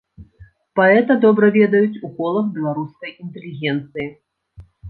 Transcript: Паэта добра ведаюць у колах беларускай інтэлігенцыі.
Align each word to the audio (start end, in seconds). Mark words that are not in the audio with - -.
Паэта 0.79 1.17
добра 1.25 1.51
ведаюць 1.57 2.01
у 2.09 2.11
колах 2.17 2.49
беларускай 2.57 3.15
інтэлігенцыі. 3.23 4.07